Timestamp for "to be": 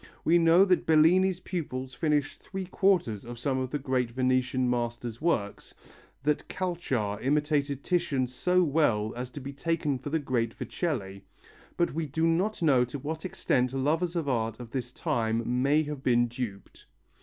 9.29-9.53